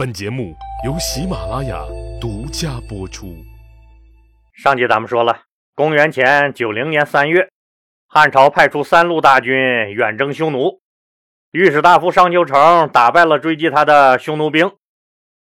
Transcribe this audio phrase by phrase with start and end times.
[0.00, 1.84] 本节目由喜马拉雅
[2.18, 3.36] 独家播出。
[4.54, 5.42] 上集咱们说了，
[5.74, 7.50] 公元前九零年三月，
[8.08, 9.52] 汉朝派出三路大军
[9.92, 10.80] 远征匈奴，
[11.50, 14.72] 御史大夫商丘成打败了追击他的匈奴兵，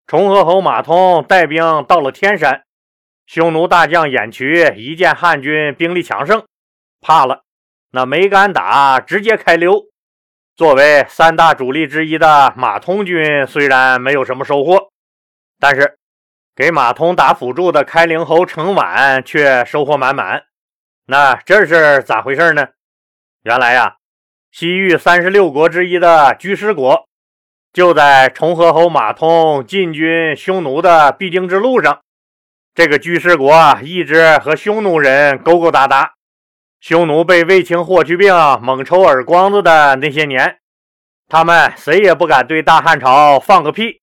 [0.08, 2.64] 崇河侯马通带兵到了天山，
[3.28, 6.46] 匈奴大将偃渠一见汉军兵力强盛，
[7.00, 7.44] 怕了，
[7.92, 9.89] 那没敢打，直接开溜。
[10.60, 14.90] 作为三大主力之一的马通军，虽然没有什么收获，
[15.58, 15.98] 但是
[16.54, 20.44] 给马通打辅助的开陵侯程琬却收获满满。
[21.06, 22.68] 那这是咋回事呢？
[23.44, 23.96] 原来呀，
[24.52, 27.08] 西域三十六国之一的居师国，
[27.72, 32.02] 就在崇和侯马通进军匈奴的必经之路上。
[32.76, 36.16] 这个居师国一直和匈奴人勾勾搭搭。
[36.80, 40.60] 匈奴被卫青霍去病猛抽耳光子的那些年，
[41.28, 44.02] 他们谁也不敢对大汉朝放个屁。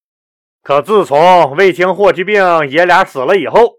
[0.63, 3.77] 可自从卫青霍去病爷俩死了以后，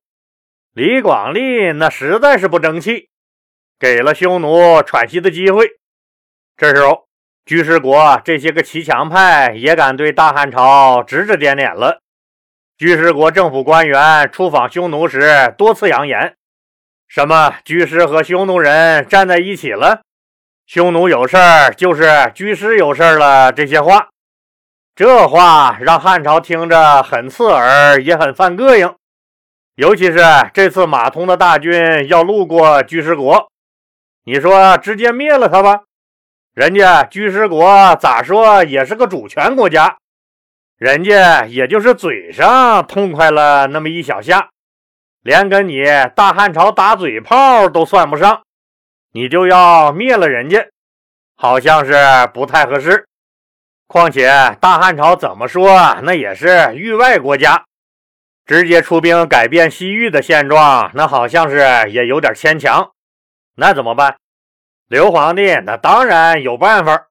[0.73, 3.09] 李广利那实在是不争气，
[3.77, 5.67] 给了匈奴喘息的机会。
[6.55, 7.07] 这时候，
[7.45, 12.01] 居士国这些个骑墙派也敢对大汉朝指指点点了。
[12.77, 16.36] 居士国政府官员出访匈奴时，多次扬言。
[17.07, 20.01] 什么居师和匈奴人站在一起了？
[20.65, 23.51] 匈奴有事儿就是居师有事儿了。
[23.53, 24.09] 这些话，
[24.93, 28.93] 这话让汉朝听着很刺耳，也很犯膈应。
[29.75, 30.19] 尤其是
[30.53, 33.49] 这次马通的大军要路过居师国，
[34.25, 35.83] 你说直接灭了他吧？
[36.53, 39.97] 人家居师国咋说也是个主权国家，
[40.77, 44.49] 人家也就是嘴上痛快了那么一小下。
[45.27, 45.83] 连跟你
[46.15, 48.43] 大汉朝打嘴炮都算不上，
[49.11, 50.69] 你就要灭了人家，
[51.35, 51.93] 好像是
[52.33, 53.05] 不太合适。
[53.87, 57.65] 况且大汉朝怎么说，那也是域外国家，
[58.45, 61.57] 直接出兵改变西域的现状，那好像是
[61.89, 62.91] 也有点牵强。
[63.57, 64.15] 那怎么办？
[64.87, 67.07] 刘皇帝那当然有办法，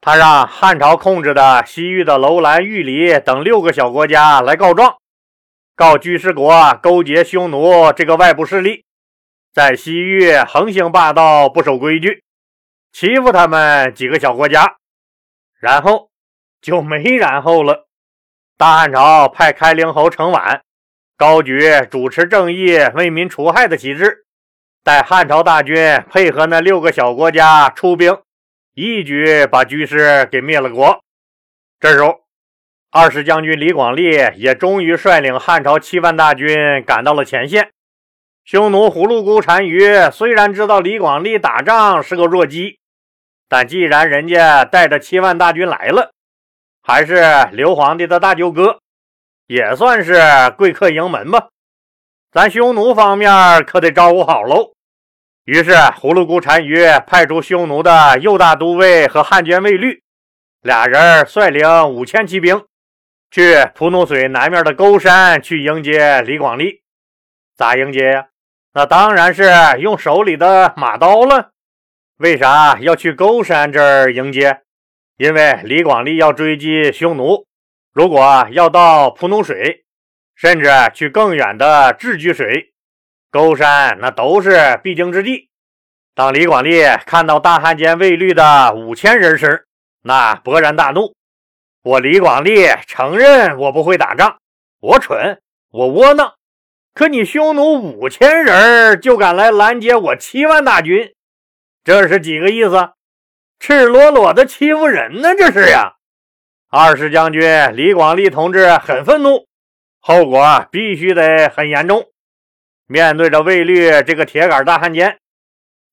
[0.00, 4.99] 他让汉朝控制的西域的楼兰、玉离等六个小国家来告状。
[5.80, 8.84] 告居士国勾结匈奴这个外部势力，
[9.50, 12.22] 在西域横行霸道、不守规矩，
[12.92, 14.76] 欺负他们几个小国家，
[15.58, 16.10] 然后
[16.60, 17.88] 就没然后了。
[18.58, 20.60] 大汉朝派开陵侯程琬
[21.16, 24.26] 高举主持正义、为民除害的旗帜，
[24.84, 28.18] 带汉朝大军配合那六个小国家出兵，
[28.74, 31.02] 一举把居士给灭了国。
[31.80, 32.20] 这时候。
[32.92, 37.70] 二十将军李广利也终于率领汉朝七万大军赶到了前线。
[38.44, 42.80] 匈奴葫芦姑单于虽然知道李广利打仗是个弱鸡，
[43.48, 46.10] 但既然人家带着七万大军来了，
[46.82, 48.80] 还是刘皇帝的大舅哥，
[49.46, 50.20] 也算是
[50.58, 51.46] 贵客迎门吧。
[52.32, 54.72] 咱匈奴方面可得招呼好喽。
[55.44, 60.02] 于是葫芦姑单于派出匈奴的右大都尉和汉奸卫律
[60.60, 62.64] 俩人率领五千骑兵。
[63.30, 66.82] 去蒲奴水南面的沟山去迎接李广利，
[67.56, 68.26] 咋迎接呀？
[68.74, 69.44] 那当然是
[69.78, 71.50] 用手里的马刀了。
[72.16, 74.62] 为啥要去沟山这儿迎接？
[75.16, 77.46] 因为李广利要追击匈奴，
[77.92, 79.84] 如果要到蒲奴水，
[80.34, 82.72] 甚至去更远的智居水、
[83.30, 85.50] 沟山，那都是必经之地。
[86.14, 89.66] 当李广利看到大汉奸卫律的五千人时，
[90.02, 91.14] 那勃然大怒。
[91.82, 94.36] 我李广利承认我不会打仗，
[94.80, 96.34] 我蠢，我窝囊。
[96.92, 101.14] 可你匈奴五千人就敢来拦截我七万大军，
[101.82, 102.90] 这是几个意思？
[103.58, 105.34] 赤裸裸的欺负人呢！
[105.34, 105.94] 这是呀。
[106.68, 107.42] 二世将军
[107.74, 109.46] 李广利同志很愤怒，
[110.00, 112.10] 后果必须得很严重。
[112.86, 115.18] 面对着卫律这个铁杆大汉奸，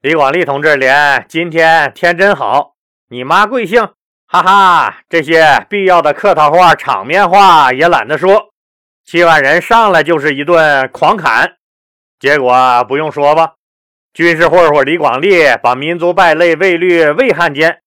[0.02, 2.76] 李广利同志连今天天真好，
[3.10, 3.94] 你妈贵姓？
[4.30, 8.50] 哈哈，这些必要的客套话、场面话也懒得说。
[9.06, 11.54] 七万人上来就是一顿狂砍，
[12.20, 13.54] 结果不用说吧？
[14.14, 17.80] 军事混混李广利把民族败类卫律魏汉奸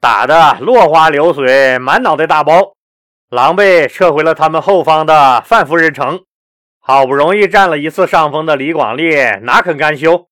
[0.00, 2.74] 打得落花流水，满脑袋大包，
[3.30, 6.24] 狼狈撤回了他们后方的范夫人城。
[6.80, 10.26] 好不容易占了一次上风的李广利哪肯甘休？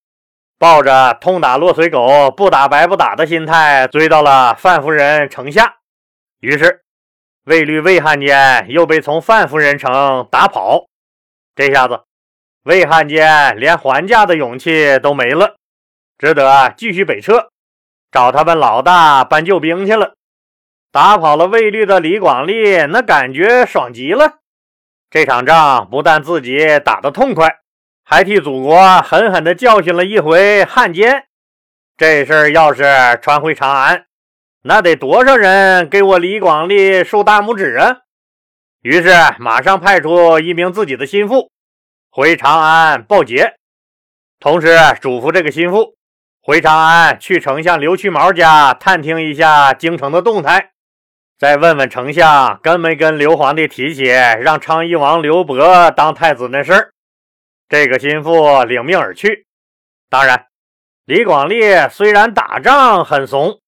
[0.63, 5.79] 抱着痛打落水狗，不打白不打的心态，追到了范夫人城下。
[6.39, 6.83] 于是，
[7.43, 10.85] 卫律魏汉奸又被从范夫人城打跑。
[11.53, 12.03] 这下子，
[12.63, 15.57] 魏汉奸连还价的勇气都没了，
[16.17, 17.49] 只得继续北撤，
[18.09, 20.13] 找他们老大搬救兵去了。
[20.93, 24.35] 打跑了卫律的李广利，那感觉爽极了。
[25.09, 27.57] 这场仗不但自己打得痛快，
[28.03, 31.25] 还替祖国狠狠地教训了一回汉奸。
[31.97, 32.83] 这事儿要是
[33.21, 34.05] 传回长安，
[34.63, 37.97] 那得多少人给我李广利竖大拇指啊！
[38.81, 41.51] 于是马上派出一名自己的心腹
[42.11, 43.53] 回长安报捷，
[44.39, 45.95] 同时嘱咐这个心腹
[46.41, 50.71] 回长安去丞相刘屈毛家探听一下京城的动态。
[51.37, 56.92] 再问问丞相，跟没跟刘皇帝提起让昌邑王刘伯当太子那事儿？
[57.69, 59.45] 这个心腹领命而去。
[60.09, 60.47] 当然，
[61.05, 63.59] 李广利虽然打仗很怂，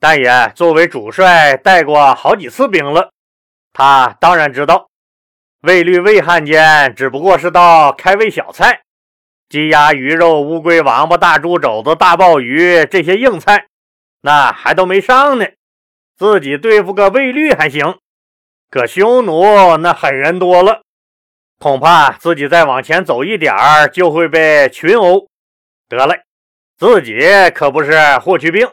[0.00, 3.10] 但也作为主帅带过好几次兵了。
[3.72, 4.88] 他当然知道，
[5.62, 8.82] 卫律魏汉奸只不过是道开胃小菜，
[9.48, 13.66] 鸡鸭鱼肉、乌龟王八、大猪肘子、大鲍鱼这些硬菜，
[14.22, 15.46] 那还都没上呢。
[16.16, 17.98] 自己对付个卫律还行，
[18.70, 20.82] 可匈奴那狠人多了，
[21.58, 25.26] 恐怕自己再往前走一点儿就会被群殴。
[25.88, 26.22] 得嘞，
[26.78, 27.20] 自己
[27.54, 28.68] 可不是霍去病，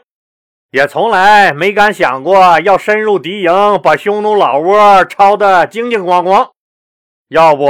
[0.70, 6.50] 也从来没敢想过要深入敌营，把匈奴老窝抄得精精光光。
[7.28, 7.66] 要不，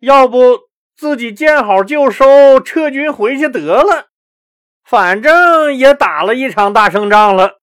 [0.00, 0.60] 要不
[0.96, 4.06] 自己见好就收，撤军回去得了，
[4.84, 7.58] 反正也打了一场大胜仗了。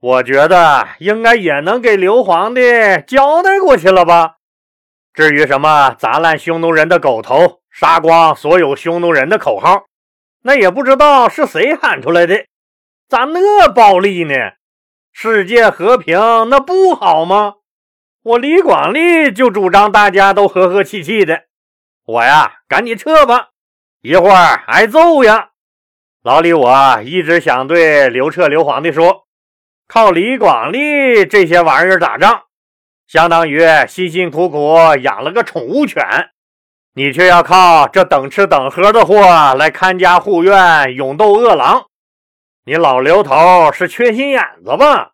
[0.00, 2.62] 我觉得应该也能给刘皇帝
[3.06, 4.33] 交代过去了吧。
[5.14, 9.84] 至于什么砸烂匈奴人的狗头、杀光所有匈奴人的口号，
[10.42, 12.46] 那也不知道是谁喊出来的。
[13.08, 14.34] 咋那暴力呢？
[15.12, 16.18] 世界和平
[16.50, 17.54] 那不好吗？
[18.24, 21.44] 我李广利就主张大家都和和气气的。
[22.06, 23.50] 我呀，赶紧撤吧，
[24.00, 25.50] 一会儿挨揍呀。
[26.24, 29.26] 老李，我一直想对刘彻刘皇帝说。
[29.86, 32.43] 靠李广利这些玩意儿打仗，
[33.06, 36.02] 相当于辛辛苦苦养了个宠物犬，
[36.94, 41.86] 你却要靠这等吃等喝的货来看家护院、勇斗恶狼，
[42.64, 45.12] 你老刘头是缺心眼子吧？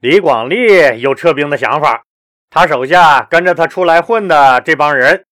[0.00, 2.04] 李广利有撤兵的想法，
[2.50, 5.24] 他手下跟着他出来混的这帮人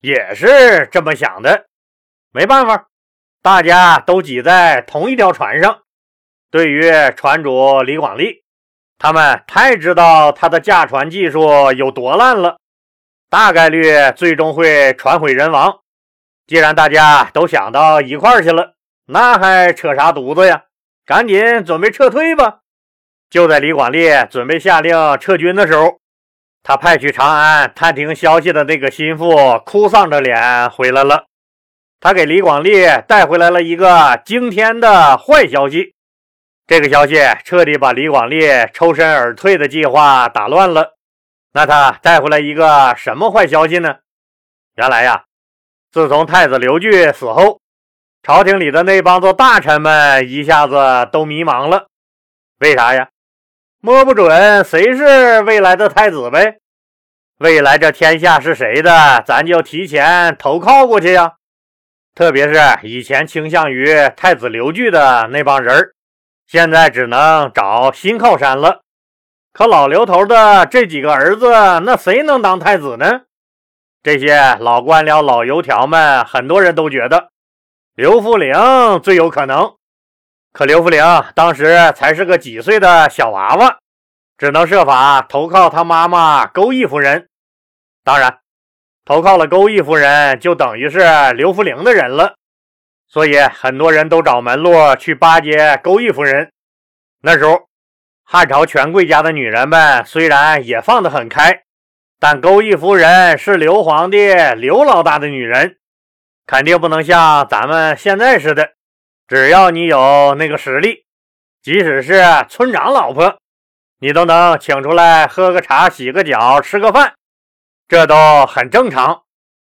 [0.00, 1.66] 也是这么想的。
[2.32, 2.88] 没办法，
[3.42, 5.80] 大家都挤在同一条船上。
[6.50, 8.42] 对于船主李广利，
[8.98, 12.58] 他们太知道他的驾船技术有多烂了，
[13.30, 15.78] 大概率最终会船毁人亡。
[16.46, 18.74] 既然大家都想到一块儿去了，
[19.06, 20.64] 那还扯啥犊子呀？
[21.06, 22.58] 赶紧准备撤退吧！
[23.30, 25.98] 就在李广利准备下令撤军的时候，
[26.62, 31.26] 他派去长安探听消息的那个心腹哭丧着脸回来了。
[32.00, 35.94] 他给李广利带回来了一个惊天的坏消息。
[36.68, 37.16] 这个消息
[37.46, 38.42] 彻底把李广利
[38.74, 40.98] 抽身而退的计划打乱了。
[41.54, 43.96] 那他带回来一个什么坏消息呢？
[44.74, 45.24] 原来呀，
[45.90, 47.62] 自从太子刘据死后，
[48.22, 51.86] 朝廷里的那帮子大臣们一下子都迷茫了。
[52.58, 53.08] 为啥呀？
[53.80, 56.58] 摸不准谁是未来的太子呗。
[57.38, 61.36] 未来这天下是谁的，咱就提前投靠过去呀。
[62.14, 65.94] 特别是以前倾向于太子刘据的那帮人儿。
[66.48, 68.80] 现在只能找新靠山了。
[69.52, 71.46] 可老刘头的这几个儿子，
[71.84, 73.20] 那谁能当太子呢？
[74.02, 77.28] 这些老官僚、老油条们，很多人都觉得
[77.94, 78.54] 刘福陵
[79.02, 79.74] 最有可能。
[80.50, 83.76] 可刘福陵当时才是个几岁的小娃娃，
[84.38, 87.28] 只能设法投靠他妈妈钩弋夫人。
[88.02, 88.38] 当然，
[89.04, 91.00] 投靠了钩弋夫人，就等于是
[91.34, 92.36] 刘福陵的人了。
[93.08, 96.52] 所以很多人都找门路去巴结钩弋夫人。
[97.22, 97.68] 那时候，
[98.22, 101.62] 汉朝权贵家的女人们虽然也放得很开，
[102.20, 105.78] 但钩弋夫人是刘皇帝刘老大的女人，
[106.46, 108.74] 肯定不能像咱们现在似的，
[109.26, 111.06] 只要你有那个实力，
[111.62, 113.38] 即使是村长老婆，
[114.00, 117.14] 你都能请出来喝个茶、洗个脚、吃个饭，
[117.88, 119.22] 这都很正常。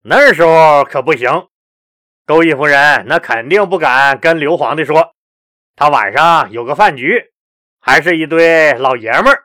[0.03, 1.49] 那时候可不行。
[2.27, 5.13] 勾弋夫人那肯定不敢跟刘皇帝说，
[5.77, 7.33] 他晚上有个饭局，
[7.83, 9.45] 还是一堆老爷们儿，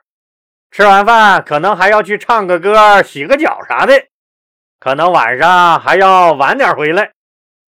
[0.70, 4.06] 吃完饭可能还要去唱个歌、洗个脚啥的，
[4.78, 7.12] 可能晚上还要晚点回来，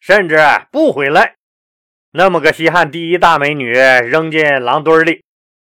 [0.01, 0.39] 甚至
[0.71, 1.35] 不回来。
[2.13, 5.23] 那么个西汉第一大美女扔进狼堆里，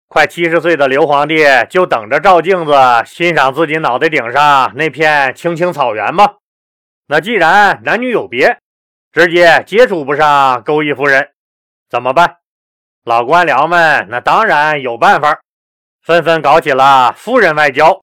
[0.09, 2.73] 快七十岁的刘皇帝就等着照镜子
[3.05, 6.37] 欣赏自己脑袋顶上那片青青草原吗？
[7.09, 8.59] 那既然男女有别。
[9.15, 11.31] 直接接触不上钩弋夫人，
[11.89, 12.39] 怎么办？
[13.05, 15.39] 老官僚们那当然有办法，
[16.03, 18.03] 纷纷搞起了夫人外交，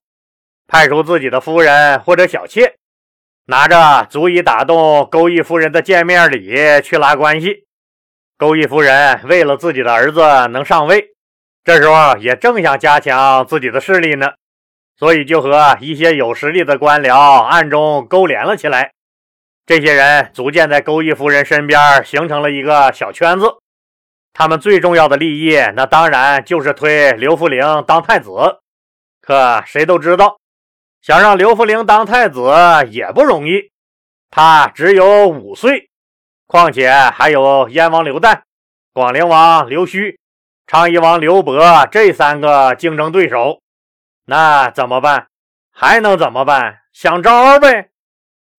[0.66, 2.76] 派出自己的夫人或者小妾，
[3.44, 7.66] 拿着足以打动钩弋夫人的见面礼去拉关系。
[8.38, 11.08] 钩弋夫人为了自己的儿子能上位，
[11.62, 14.32] 这时候也正想加强自己的势力呢，
[14.96, 18.92] 所以就和一些有实力的官僚暗中勾连了起来。
[19.64, 23.46] 这些人逐渐在钩弋夫人身边形成了一个小圈子。
[24.34, 28.30] 他们最重要的利益，那当然就是推刘福陵当太子。
[29.20, 30.38] 可谁都知道，
[31.00, 32.50] 想让刘福陵当太子
[32.90, 33.70] 也不容易。
[34.30, 35.90] 他只有五岁，
[36.46, 38.40] 况且还有燕王刘旦、
[38.92, 40.16] 广陵王刘胥、
[40.66, 43.60] 昌邑王刘伯这三个竞争对手。
[44.24, 45.28] 那怎么办？
[45.70, 46.80] 还能怎么办？
[46.92, 47.90] 想招呗！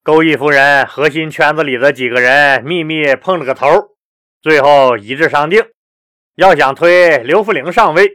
[0.06, 3.68] 钩弋夫人核心圈子里的几个人秘密碰了个头。
[4.42, 5.64] 最后一致商定，
[6.36, 8.12] 要想推刘福陵上位，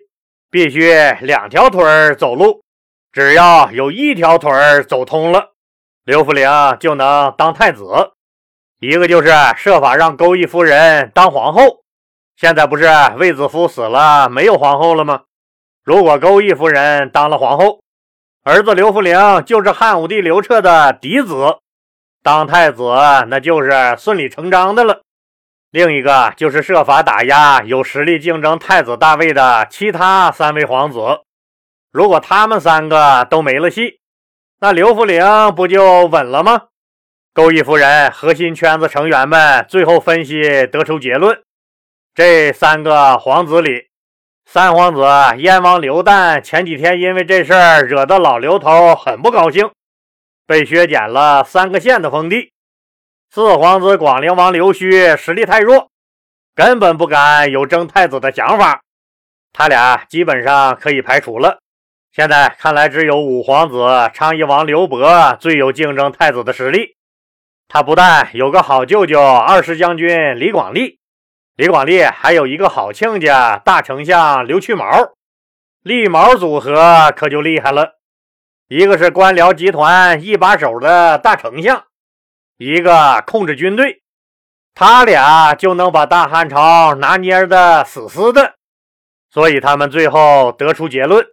[0.51, 0.93] 必须
[1.23, 2.63] 两条腿儿走路。
[3.11, 5.55] 只要有一条腿儿走通了，
[6.05, 6.47] 刘福陵
[6.79, 7.87] 就能当太子。
[8.81, 11.85] 一个就是设法让钩弋夫人当皇后。
[12.37, 15.23] 现在不是卫子夫死了，没有皇后了吗？
[15.83, 17.81] 如果钩弋夫人当了皇后，
[18.45, 21.57] 儿子刘福陵就是汉武帝刘彻的嫡子，
[22.29, 22.83] 当太子
[23.29, 25.01] 那就是顺理成章的了。
[25.71, 30.99] 另一个就是设法打压有实力竞争太子大位的其他三位皇子，
[31.91, 34.01] 如果他们三个都没了戏，
[34.61, 36.65] 那刘福陵不就稳了吗？
[37.33, 41.41] 钩弋夫人核心圈子成员们最后分析得出结论：
[42.15, 43.87] 这三个皇子里，
[44.45, 45.03] 三皇子
[45.39, 49.71] 燕王刘旦前几天因为这事儿惹得老刘头很不高兴，
[50.49, 52.53] 被削减了三个县的封地。
[53.31, 55.91] 四皇子广陵王刘胥实力太弱，
[56.55, 58.81] 根本不敢有争太子的想法，
[59.53, 61.59] 他俩基本上可以排除了。
[62.11, 66.97] 现在看来，只有五皇子昌邑王刘伯最有竞争太子的实力。
[67.69, 70.99] 他不但有个好舅舅二世将军李广利，
[71.57, 74.87] 李广利还有一个好亲家大丞相刘去毛，
[75.83, 77.98] 利毛组合可就厉害了。
[78.69, 81.85] 一个是官僚集团一把手的大丞相。
[82.59, 84.03] 一个控制军队，
[84.75, 88.57] 他俩就能把大汉朝拿捏的死死的，
[89.31, 91.25] 所以他们最后得出结论：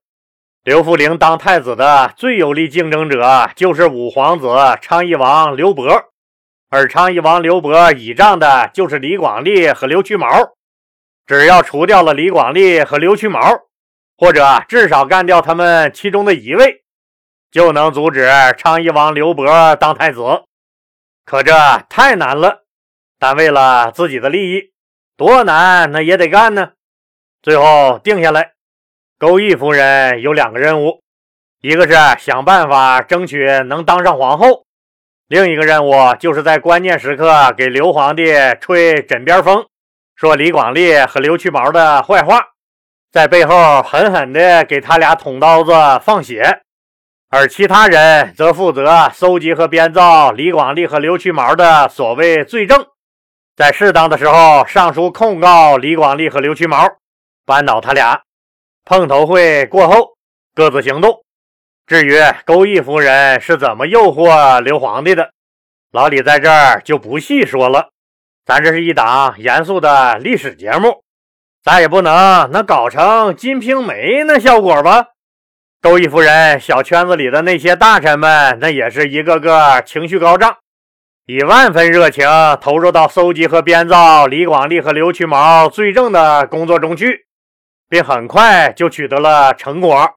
[0.63, 4.47] 刘弗陵当太子的最有力竞争者就是五皇子
[4.81, 6.05] 昌邑王刘伯，
[6.69, 10.27] 而昌邑王刘伯倚仗的就是李广利和刘屈毛。
[11.25, 13.41] 只要除掉了李广利和刘屈毛，
[14.15, 16.84] 或者至少干掉他们其中的一位，
[17.55, 20.43] 就能阻止昌邑王刘伯当太子。
[21.23, 21.53] 可这
[21.87, 22.65] 太难了，
[23.17, 24.73] 但为了自己的利益，
[25.15, 26.73] 多难那也得干呢。
[27.41, 28.51] 最后定下来，
[29.17, 31.01] 钩弋夫人有两个任务：
[31.61, 34.65] 一个是想办法争取能当上皇后，
[35.29, 39.65] 另一个任务就是在关键时刻给刘皇帝吹枕边风，
[40.17, 42.47] 说李广利和刘去毛的坏话，
[43.13, 45.71] 在背后狠狠地给他俩捅刀子
[46.03, 46.63] 放血。
[47.29, 52.85] 而其他人则负责搜集和编造李广利和刘屈毛的所谓罪证，
[53.55, 56.87] 在适当的时候上书控告李广利和刘屈毛，
[57.45, 58.21] 扳倒他俩。
[58.85, 60.11] 碰头会过后
[60.53, 61.23] 各自行动。
[61.87, 65.31] 至于钩弋夫人是怎么诱惑刘皇帝的，
[65.91, 67.89] 老李在这儿就不细说了。
[68.45, 71.03] 咱这是一档严肃的历史节目，
[71.63, 75.07] 咱也不能能搞成《金瓶梅》那效果吧。
[75.85, 80.57] 周易夫人小圈子里的那些大臣们，那也是一个个情绪高涨，
[81.27, 82.27] 以万分热情
[82.59, 87.27] 投入到搜集和编造李广利和刘屈毛罪证的工作中去，
[87.87, 90.15] 并很快就取得了成果。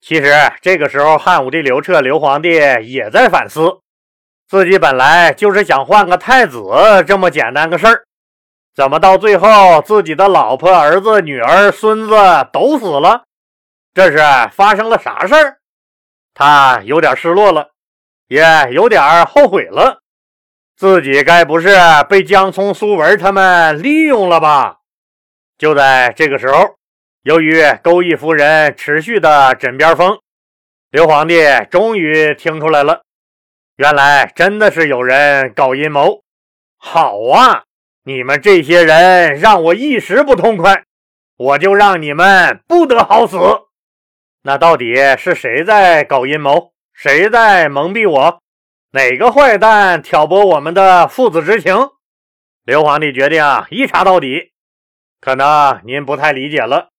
[0.00, 2.48] 其实这个时候，汉武帝刘彻刘皇帝
[2.82, 3.80] 也在反思，
[4.48, 6.58] 自己本来就是想换个太子
[7.06, 8.04] 这么简单个事儿，
[8.74, 12.16] 怎么到最后自己的老婆、儿子、女儿、孙子
[12.50, 13.24] 都死了？
[13.96, 14.18] 这是
[14.52, 15.56] 发生了啥事儿？
[16.34, 17.70] 他有点失落了，
[18.28, 20.02] 也有点后悔了。
[20.76, 21.70] 自己该不是
[22.06, 24.80] 被江聪、苏文他们利用了吧？
[25.56, 26.76] 就在这个时候，
[27.22, 30.18] 由于钩弋夫人持续的枕边风，
[30.90, 33.00] 刘皇帝终于听出来了，
[33.76, 36.22] 原来真的是有人搞阴谋。
[36.76, 37.64] 好啊，
[38.04, 40.84] 你们这些人让我一时不痛快，
[41.38, 43.38] 我就让你们不得好死。
[44.46, 46.72] 那到底是谁在搞阴谋？
[46.92, 48.40] 谁在蒙蔽我？
[48.92, 51.74] 哪个坏蛋挑拨我们的父子之情？
[52.62, 54.52] 刘皇帝决定啊一查到底。
[55.20, 56.90] 可能您不太理解了，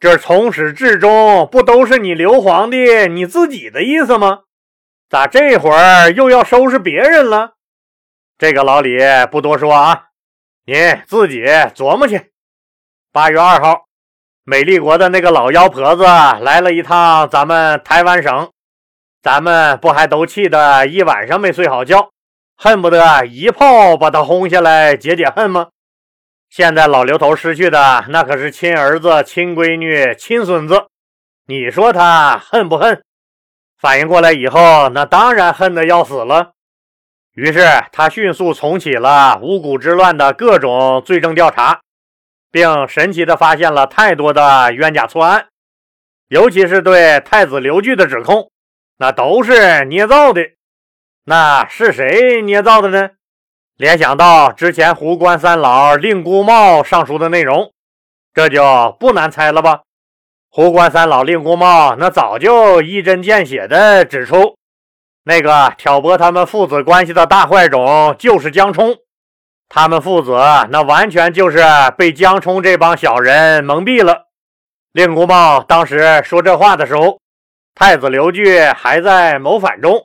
[0.00, 4.40] 这从始至终不都是你刘皇帝你自己的意思吗？
[5.08, 7.52] 咋这会儿又要收拾别人了？
[8.36, 8.98] 这个老李
[9.30, 10.06] 不多说啊，
[10.66, 10.74] 你
[11.06, 12.32] 自己琢磨去。
[13.12, 13.86] 八月二号，
[14.50, 18.50] 美丽国的那个老妖婆子来了一趟咱们台湾省，
[19.22, 22.10] 咱们不还都气得一晚上没睡好觉，
[22.56, 25.68] 恨不得一炮把她轰下来解解恨吗？
[26.48, 30.86] 现在老刘头失去的那可是亲儿子、亲闺女、亲孙子，
[31.46, 33.00] 你说他恨不恨？
[33.78, 36.50] 反应过来以后，那当然恨得要死了。
[37.34, 41.82] 于是他迅速重启了五谷之乱的各种罪证调查，
[42.50, 45.48] 并神奇地发现了太多的冤假错案，
[46.28, 48.50] 尤其是对太子刘据的指控，
[48.98, 50.42] 那都是捏造的。
[51.24, 53.10] 那是谁捏造的呢？
[53.76, 57.72] 联想到之前胡关三老令姑茂上书的内容，
[58.34, 59.82] 这就不难猜了吧？
[60.50, 64.56] 胡关三老令姑茂那早就一针见血地指出，
[65.24, 68.96] 那个挑拨他们父子关系的大坏种就是江冲，
[69.72, 70.32] 他们父子
[70.68, 71.60] 那完全就是
[71.96, 74.26] 被江冲这帮小人蒙蔽了。
[74.90, 77.20] 令狐茂当时说这话的时候，
[77.76, 80.04] 太子刘据还在谋反中，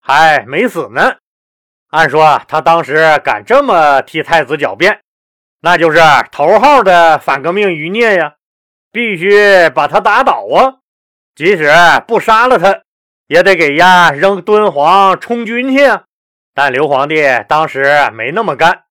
[0.00, 1.16] 还没死呢。
[1.90, 5.02] 按说他当时敢这么替太子狡辩，
[5.60, 6.00] 那就是
[6.32, 8.32] 头号的反革命余孽呀！
[8.90, 10.80] 必须把他打倒啊！
[11.34, 11.70] 即使
[12.08, 12.80] 不杀了他，
[13.26, 16.04] 也得给丫扔敦煌充军去啊！
[16.54, 18.84] 但刘皇帝当时没那么干，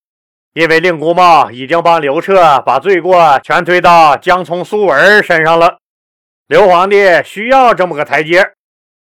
[0.54, 5.78] 因为令姑茂已经帮刘彻把罪过全推到江聪、苏文身上了。
[6.48, 8.52] 刘皇帝需要这么个台阶。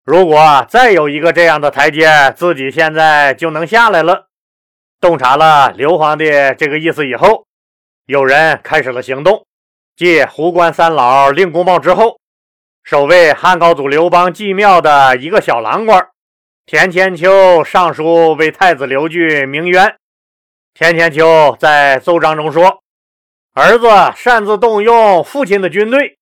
[0.04, 4.26] 如果再有一个这样的台阶，自己现在就能下来了。
[5.00, 6.26] 洞察了刘皇帝
[6.58, 7.46] 这个意思以后，
[8.04, 9.46] 有人开始了行动。
[9.96, 12.18] 继胡关三老、令公茂之后，
[12.84, 16.08] 守卫汉高祖刘邦祭庙的一个小郎官
[16.66, 19.96] 田千秋上书为太子刘据鸣冤。
[20.74, 22.82] 田千秋在奏章中说
[23.52, 26.18] ：“儿子擅自动用父亲的军队，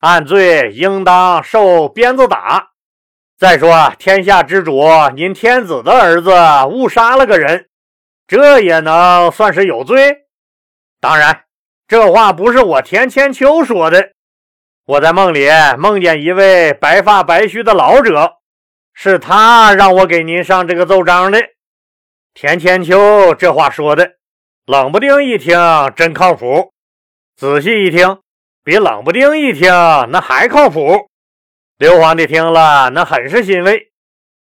[0.00, 2.70] 按罪应当受鞭子打。”
[3.38, 4.82] 再说，天下之主，
[5.14, 6.32] 您天子的儿子
[6.68, 7.68] 误杀了个人，
[8.26, 10.24] 这也能算是有罪？
[11.00, 11.44] 当然，
[11.86, 14.10] 这话不是我田千秋说的，
[14.86, 18.38] 我在梦里梦见一位白发白须的老者，
[18.92, 21.38] 是他让我给您上这个奏章的。
[22.34, 24.14] 田千秋这话说的，
[24.66, 25.56] 冷不丁一听
[25.94, 26.72] 真靠谱，
[27.36, 28.18] 仔细一听，
[28.64, 29.70] 比冷不丁一听
[30.10, 31.08] 那还靠谱。
[31.78, 33.92] 刘皇帝听了，那很是欣慰，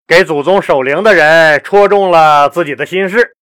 [0.04, 3.36] 给祖宗守灵的人戳中了自己的心事。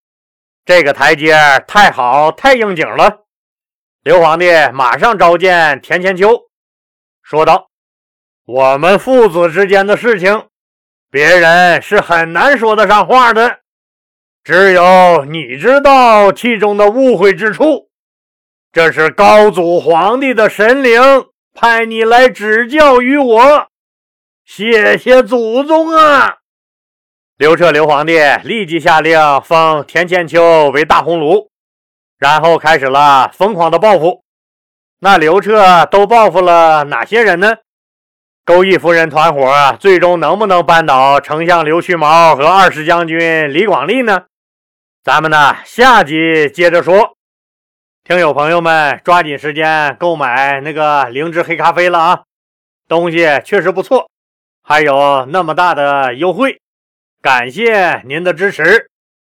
[0.67, 1.35] 这个台阶
[1.67, 3.25] 太好，太应景了。
[4.03, 6.51] 刘皇帝马上召见田千秋，
[7.23, 7.71] 说道
[8.45, 10.49] ：“我们父子之间的事情，
[11.11, 13.61] 别人是很难说得上话的，
[14.45, 17.89] 只有你知道其中的误会之处。
[18.71, 21.01] 这是高祖皇帝的神灵
[21.55, 23.69] 派你来指教于我。”
[24.45, 26.37] 谢谢祖宗啊！
[27.39, 31.49] 刘彻刘皇帝立即下令封田千秋为大鸿胪，
[32.19, 34.23] 然后开始了疯狂的报复。
[35.01, 37.57] 那刘彻都报复了哪些人呢？
[38.45, 44.25] 勾弋夫人团伙最终能不能扳倒丞相刘屈毛和二十将军李广利呢？
[45.05, 47.19] 咱们呢下集接着说。
[48.05, 52.23] 听友朋友们，抓紧时间购买那个灵芝黑咖啡了啊！
[52.89, 54.11] 东西确实不错。
[54.63, 56.59] 还有那么大的优惠，
[57.21, 58.89] 感谢您的支持。